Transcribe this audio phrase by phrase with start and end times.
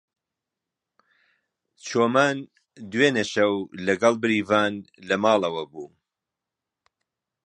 [1.85, 2.37] چۆمان
[2.91, 3.53] دوێنێ شەو
[3.85, 4.73] لەگەڵ بێریڤان
[5.07, 5.87] لە ماڵەوە بوو.